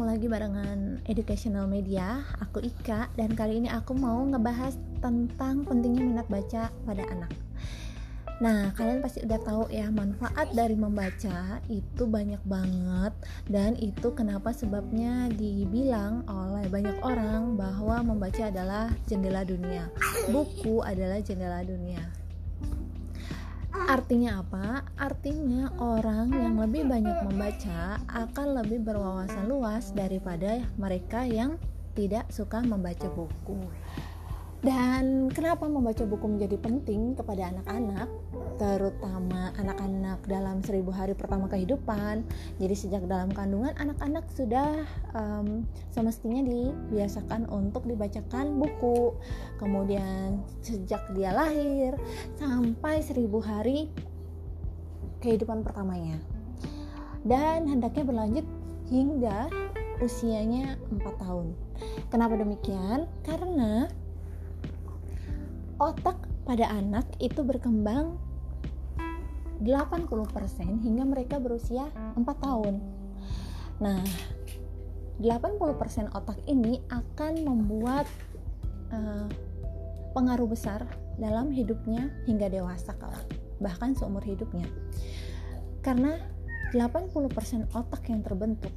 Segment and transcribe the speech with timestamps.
[0.00, 0.80] ketemu lagi barengan
[1.12, 2.24] Educational Media.
[2.40, 4.72] Aku Ika dan kali ini aku mau ngebahas
[5.04, 7.28] tentang pentingnya minat baca pada anak.
[8.40, 13.12] Nah, kalian pasti udah tahu ya manfaat dari membaca itu banyak banget
[13.52, 19.92] dan itu kenapa sebabnya dibilang oleh banyak orang bahwa membaca adalah jendela dunia.
[20.32, 22.19] Buku adalah jendela dunia.
[23.88, 24.84] Artinya apa?
[25.00, 31.56] Artinya orang yang lebih banyak membaca akan lebih berwawasan luas daripada mereka yang
[31.96, 33.60] tidak suka membaca buku.
[34.60, 38.08] Dan kenapa membaca buku menjadi penting kepada anak-anak,
[38.60, 42.28] terutama anak-anak dalam seribu hari pertama kehidupan.
[42.60, 44.84] Jadi sejak dalam kandungan anak-anak sudah
[45.16, 49.16] um, semestinya dibiasakan untuk dibacakan buku.
[49.56, 51.96] Kemudian sejak dia lahir
[52.36, 53.88] sampai seribu hari
[55.24, 56.20] kehidupan pertamanya.
[57.24, 58.46] Dan hendaknya berlanjut
[58.92, 59.48] hingga
[60.04, 61.56] usianya 4 tahun.
[62.12, 63.08] Kenapa demikian?
[63.24, 63.88] Karena
[65.80, 68.20] otak pada anak itu berkembang
[69.64, 72.80] 80% hingga mereka berusia 4 tahun.
[73.80, 74.04] Nah,
[75.20, 78.04] 80% otak ini akan membuat
[78.92, 79.28] uh,
[80.12, 80.84] pengaruh besar
[81.16, 83.24] dalam hidupnya hingga dewasa kelak,
[83.60, 84.68] bahkan seumur hidupnya.
[85.80, 86.16] Karena
[86.76, 88.72] 80% otak yang terbentuk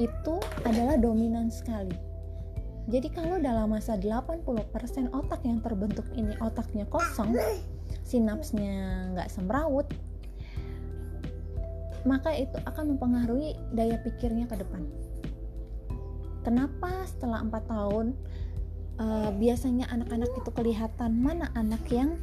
[0.00, 2.09] itu adalah dominan sekali
[2.88, 7.36] jadi kalau dalam masa 80% otak yang terbentuk ini otaknya kosong,
[8.08, 9.86] sinapsnya nggak semrawut,
[12.08, 14.86] maka itu akan mempengaruhi daya pikirnya ke depan.
[16.40, 18.06] Kenapa setelah 4 tahun
[18.96, 22.16] uh, biasanya anak-anak itu kelihatan mana anak yang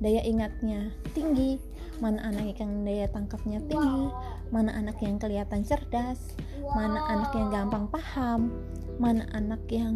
[0.00, 1.60] daya ingatnya tinggi,
[2.00, 4.08] mana anak yang daya tangkapnya tinggi,
[4.48, 6.32] mana anak yang kelihatan cerdas,
[6.76, 8.52] mana anak yang gampang paham,
[8.98, 9.94] mana anak yang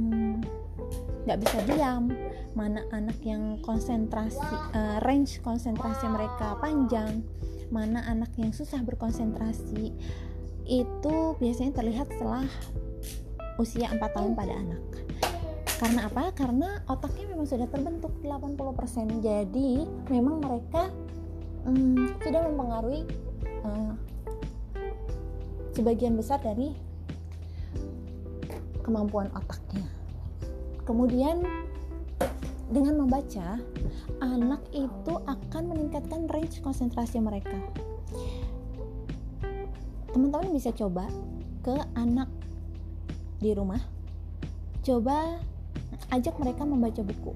[1.22, 2.10] nggak bisa diam
[2.58, 4.42] mana anak yang konsentrasi
[4.74, 7.22] uh, range konsentrasi mereka panjang
[7.70, 9.94] mana anak yang susah berkonsentrasi
[10.66, 12.44] itu biasanya terlihat setelah
[13.56, 14.82] usia 4 tahun pada anak
[15.82, 16.24] karena apa?
[16.34, 19.70] karena otaknya memang sudah terbentuk 80% jadi
[20.10, 20.91] memang mereka
[21.66, 23.02] um, sudah mempengaruhi
[23.66, 23.94] uh,
[25.72, 26.72] sebagian besar dari
[28.84, 29.87] kemampuan otaknya.
[30.83, 31.44] Kemudian
[32.72, 33.60] dengan membaca,
[34.25, 37.55] anak itu akan meningkatkan range konsentrasi mereka.
[40.12, 41.09] Teman-teman bisa coba
[41.60, 42.28] ke anak
[43.41, 43.81] di rumah,
[44.84, 45.41] coba
[46.12, 47.33] ajak mereka membaca buku.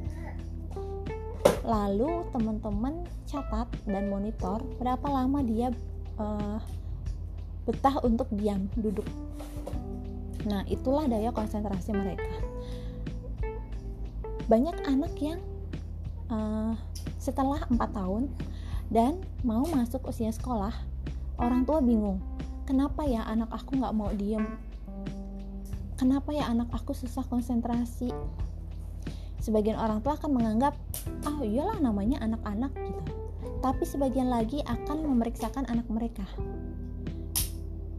[1.67, 5.69] Lalu teman-teman catat dan monitor berapa lama dia
[6.21, 6.59] uh,
[7.67, 9.07] betah untuk diam duduk
[10.47, 12.31] Nah, itulah daya konsentrasi mereka.
[14.47, 15.43] Banyak anak yang
[16.31, 16.79] uh,
[17.19, 18.31] setelah 4 tahun
[18.95, 20.71] dan mau masuk usia sekolah,
[21.43, 22.23] orang tua bingung.
[22.63, 24.47] Kenapa ya anak aku nggak mau diem?
[25.99, 28.15] Kenapa ya anak aku susah konsentrasi?
[29.43, 30.79] Sebagian orang tua akan menganggap,
[31.27, 33.03] ah iyalah namanya anak-anak gitu.
[33.63, 36.27] Tapi sebagian lagi akan memeriksakan anak mereka.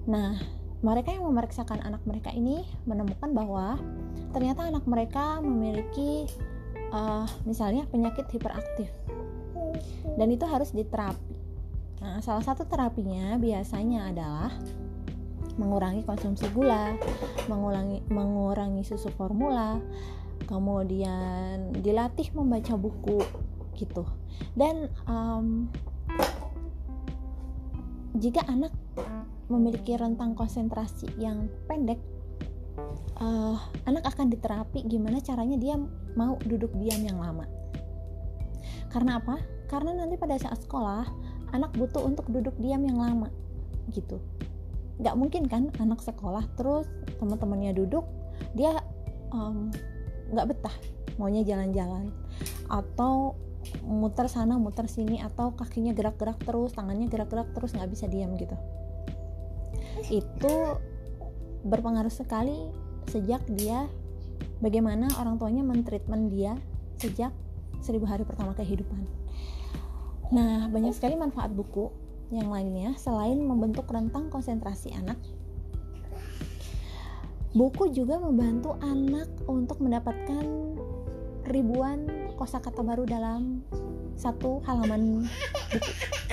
[0.07, 0.39] Nah,
[0.79, 3.75] mereka yang memeriksakan anak mereka ini menemukan bahwa
[4.31, 6.31] ternyata anak mereka memiliki
[6.95, 8.87] uh, misalnya penyakit hiperaktif
[10.15, 11.35] dan itu harus diterapi.
[11.99, 14.53] Nah, salah satu terapinya biasanya adalah
[15.57, 16.93] mengurangi konsumsi gula,
[17.49, 19.81] mengurangi mengurangi susu formula,
[20.45, 23.17] kemudian dilatih membaca buku
[23.73, 24.05] gitu.
[24.53, 25.65] Dan um,
[28.13, 28.73] jika anak
[29.47, 31.99] memiliki rentang konsentrasi yang pendek
[33.21, 35.75] uh, anak akan diterapi gimana caranya dia
[36.15, 37.47] mau duduk diam yang lama.
[38.91, 39.39] Karena apa?
[39.67, 41.05] Karena nanti pada saat sekolah
[41.55, 43.31] anak butuh untuk duduk diam yang lama
[43.91, 44.19] gitu.
[44.99, 46.87] Nggak mungkin kan anak sekolah terus
[47.21, 48.03] teman-temannya duduk
[48.53, 48.75] dia
[50.31, 50.75] nggak um, betah
[51.15, 52.11] maunya jalan-jalan.
[52.67, 53.39] Atau
[53.83, 58.55] muter sana muter sini atau kakinya gerak-gerak terus tangannya gerak-gerak terus nggak bisa diam gitu
[60.07, 60.55] itu
[61.65, 62.69] berpengaruh sekali
[63.07, 63.87] sejak dia
[64.59, 66.55] bagaimana orang tuanya mentreatment dia
[66.97, 67.31] sejak
[67.81, 69.05] seribu hari pertama kehidupan.
[70.33, 71.87] Nah, banyak sekali manfaat buku
[72.35, 75.15] yang lainnya selain membentuk rentang konsentrasi anak.
[77.55, 80.43] Buku juga membantu anak untuk mendapatkan
[81.47, 83.63] ribuan kosakata baru dalam
[84.19, 86.26] satu halaman buku.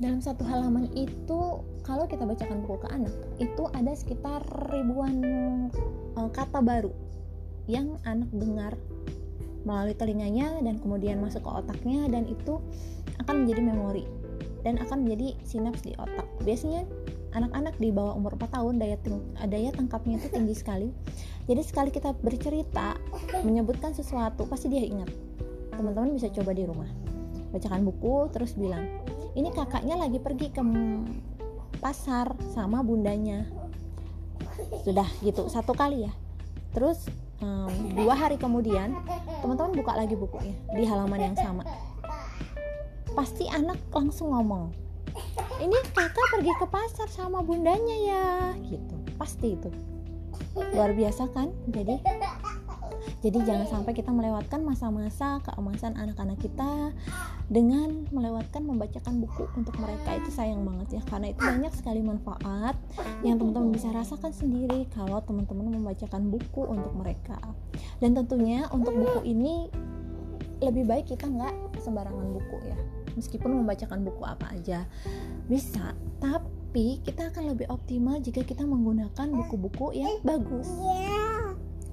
[0.00, 4.40] Dalam satu halaman itu kalau kita bacakan buku ke anak itu ada sekitar
[4.72, 5.20] ribuan
[6.16, 6.88] uh, kata baru
[7.68, 8.72] yang anak dengar
[9.68, 12.64] melalui telinganya dan kemudian masuk ke otaknya dan itu
[13.20, 14.04] akan menjadi memori
[14.64, 16.24] dan akan menjadi sinaps di otak.
[16.48, 16.88] Biasanya
[17.36, 18.96] anak-anak di bawah umur 4 tahun daya
[19.48, 20.88] daya tangkapnya itu tinggi sekali.
[21.44, 22.96] Jadi sekali kita bercerita
[23.44, 25.12] menyebutkan sesuatu pasti dia ingat.
[25.76, 26.88] Teman-teman bisa coba di rumah
[27.50, 28.86] bacakan buku terus bilang
[29.34, 30.62] ini kakaknya lagi pergi ke
[31.78, 33.46] pasar sama bundanya.
[34.86, 36.12] Sudah gitu satu kali ya.
[36.74, 37.06] Terus
[37.42, 38.94] um, dua hari kemudian
[39.42, 41.66] teman-teman buka lagi bukunya di halaman yang sama.
[43.14, 44.90] Pasti anak langsung ngomong
[45.60, 48.26] ini kakak pergi ke pasar sama bundanya ya
[48.64, 48.96] gitu.
[49.20, 49.68] Pasti itu.
[50.74, 51.52] Luar biasa kan?
[51.68, 52.00] Jadi
[53.20, 56.96] jadi jangan sampai kita melewatkan masa-masa keemasan anak-anak kita
[57.52, 60.16] dengan melewatkan membacakan buku untuk mereka.
[60.16, 62.80] Itu sayang banget ya karena itu banyak sekali manfaat
[63.20, 67.36] yang teman-teman bisa rasakan sendiri kalau teman-teman membacakan buku untuk mereka.
[68.00, 69.68] Dan tentunya untuk buku ini
[70.64, 72.78] lebih baik kita nggak sembarangan buku ya.
[73.20, 74.88] Meskipun membacakan buku apa aja
[75.44, 75.92] bisa
[76.22, 80.70] tapi kita akan lebih optimal jika kita menggunakan buku-buku yang bagus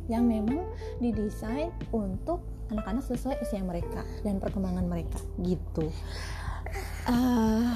[0.07, 0.63] yang memang
[0.99, 5.87] didesain untuk anak-anak sesuai usia mereka dan perkembangan mereka gitu.
[7.07, 7.71] Uh,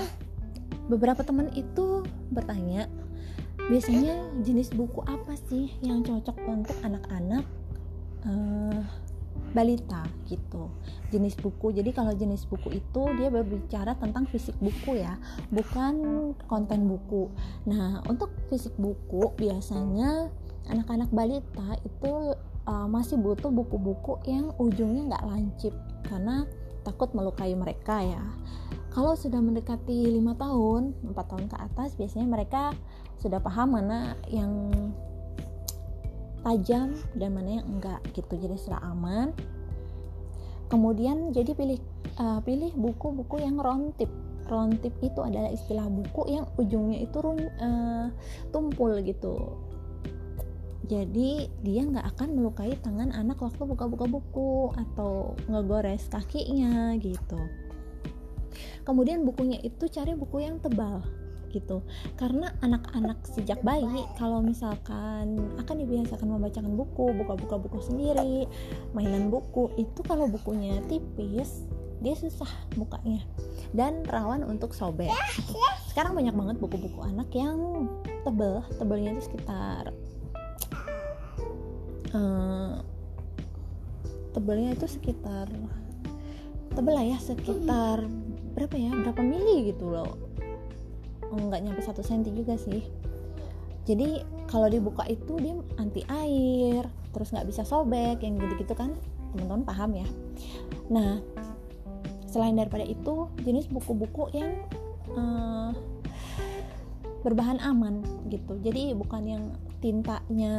[0.92, 2.92] beberapa teman itu bertanya
[3.72, 7.45] biasanya jenis buku apa sih yang cocok untuk anak-anak
[8.28, 8.83] uh,
[9.56, 10.04] balita?
[10.28, 10.68] Gitu.
[11.12, 15.16] Jenis buku jadi kalau jenis buku itu dia berbicara tentang fisik buku ya
[15.51, 15.95] bukan
[16.51, 17.31] konten buku.
[17.68, 20.31] Nah untuk fisik buku biasanya
[20.71, 22.33] anak-anak balita itu
[22.65, 25.73] uh, masih butuh buku-buku yang ujungnya nggak lancip
[26.07, 26.47] karena
[26.81, 28.23] takut melukai mereka ya.
[28.91, 32.75] Kalau sudah mendekati lima tahun empat tahun ke atas biasanya mereka
[33.23, 34.51] sudah paham mana yang
[36.44, 38.35] tajam dan mana yang enggak gitu.
[38.35, 39.31] Jadi setelah aman.
[40.68, 41.79] Kemudian jadi pilih
[42.19, 44.12] uh, pilih buku-buku yang round tip
[44.47, 48.07] round tip itu adalah istilah buku yang ujungnya itu uh,
[48.51, 49.56] tumpul gitu
[50.91, 57.39] jadi dia nggak akan melukai tangan anak waktu buka-buka buku atau ngegores kakinya gitu.
[58.83, 60.99] Kemudian bukunya itu cari buku yang tebal
[61.55, 61.79] gitu.
[62.19, 68.44] Karena anak-anak sejak bayi kalau misalkan akan dibiasakan membacakan buku buka-buka buku sendiri
[68.91, 71.63] mainan buku itu kalau bukunya tipis
[72.03, 73.23] dia susah bukanya.
[73.71, 75.15] Dan rawan untuk sobek
[75.91, 77.87] sekarang banyak banget buku-buku anak yang
[78.27, 79.91] tebel tebelnya itu sekitar
[82.15, 82.79] uh,
[84.31, 85.51] tebelnya itu sekitar
[86.71, 88.07] tebel lah ya sekitar
[88.55, 90.15] berapa ya berapa mili gitu loh.
[91.31, 92.83] Nggak nyampe satu senti juga sih.
[93.87, 98.95] Jadi kalau dibuka itu dia anti air terus nggak bisa sobek yang gitu-gitu kan.
[99.35, 100.07] Teman-teman paham ya.
[100.91, 101.19] Nah
[102.31, 104.55] selain daripada itu jenis buku-buku yang
[105.15, 105.75] uh,
[107.23, 107.99] berbahan aman
[108.31, 108.55] gitu.
[108.63, 109.43] Jadi bukan yang
[109.81, 110.56] tintanya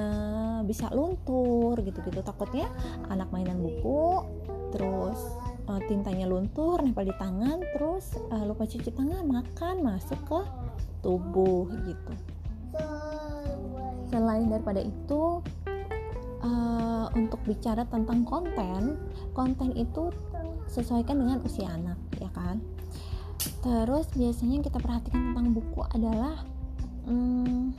[0.67, 2.21] bisa luntur gitu-gitu.
[2.21, 2.69] Takutnya
[3.09, 4.27] anak mainan buku
[4.75, 5.21] terus
[5.69, 10.41] uh, tintanya luntur nempel di tangan terus uh, lupa cuci tangan makan masuk ke
[11.01, 12.13] tubuh gitu.
[14.13, 15.41] Selain daripada itu
[16.45, 18.99] uh, untuk bicara tentang konten
[19.33, 20.13] konten itu
[20.69, 22.61] sesuaikan dengan usia anak ya kan?
[23.63, 26.47] Terus biasanya yang kita perhatikan tentang buku adalah
[27.07, 27.75] hmm,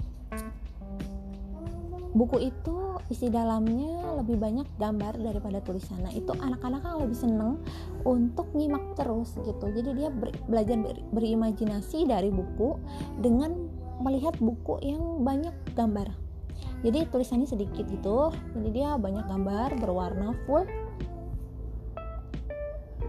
[2.13, 2.77] buku itu
[3.09, 6.01] isi dalamnya lebih banyak gambar daripada tulisan.
[6.05, 7.57] Nah, itu anak-anak kan lebih seneng
[8.05, 9.65] untuk nyimak terus gitu.
[9.73, 12.77] Jadi dia ber, belajar ber, berimajinasi dari buku
[13.19, 13.67] dengan
[14.01, 16.13] melihat buku yang banyak gambar.
[16.85, 18.29] Jadi tulisannya sedikit gitu.
[18.55, 20.69] Jadi dia banyak gambar berwarna full.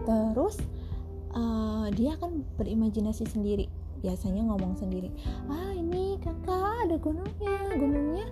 [0.05, 0.57] Terus
[1.33, 3.69] uh, dia akan berimajinasi sendiri
[4.05, 5.09] biasanya ngomong sendiri
[5.49, 6.54] ah ini kakak
[6.85, 7.55] ada gunungnya.
[7.75, 8.25] Gunungnya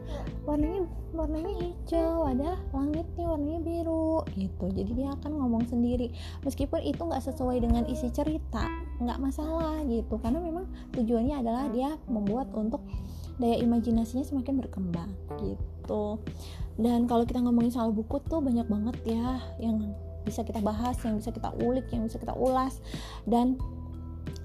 [0.43, 0.81] warnanya
[1.13, 4.65] warnanya hijau ada langitnya warnanya biru gitu.
[4.72, 6.13] Jadi dia akan ngomong sendiri.
[6.45, 8.69] Meskipun itu nggak sesuai dengan isi cerita
[9.01, 10.22] nggak masalah gitu.
[10.22, 12.86] Karena memang tujuannya adalah dia membuat untuk
[13.41, 15.10] daya imajinasinya semakin berkembang
[15.41, 16.22] gitu.
[16.77, 19.93] Dan kalau kita ngomongin soal buku tuh banyak banget ya yang
[20.24, 22.79] bisa kita bahas yang bisa kita ulik yang bisa kita ulas.
[23.25, 23.57] Dan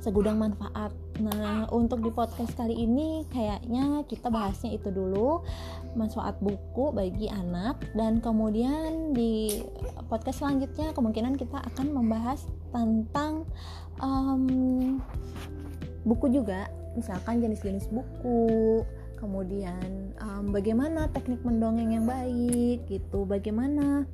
[0.09, 0.88] segudang manfaat.
[1.21, 5.45] Nah, untuk di podcast kali ini kayaknya kita bahasnya itu dulu.
[5.93, 9.61] Manfaat buku bagi anak dan kemudian di
[10.09, 13.45] podcast selanjutnya kemungkinan kita akan membahas tentang
[14.00, 14.97] um,
[16.09, 16.73] buku juga.
[16.97, 18.81] Misalkan jenis-jenis buku
[19.21, 23.29] kemudian um, bagaimana teknik mendongeng yang baik gitu.
[23.29, 24.09] Bagaimana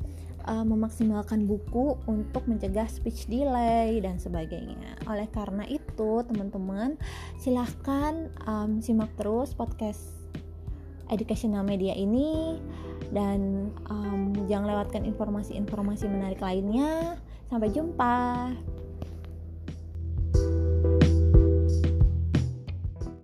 [0.46, 4.96] uh, memaksimalkan buku untuk mencegah speech delay dan sebagainya.
[5.08, 6.96] Oleh karena itu teman-teman
[7.40, 10.24] silahkan um, simak terus podcast
[11.12, 12.56] educational media ini
[13.12, 17.20] dan um, jangan lewatkan informasi-informasi menarik lainnya.
[17.52, 18.50] Sampai jumpa